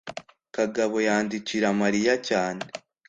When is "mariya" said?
1.81-2.13